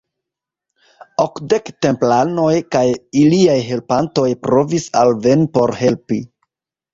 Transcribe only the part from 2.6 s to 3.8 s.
kaj iliaj